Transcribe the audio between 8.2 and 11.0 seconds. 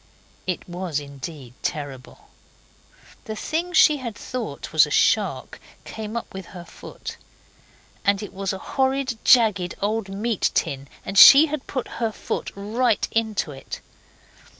it was a horrid, jagged, old meat tin,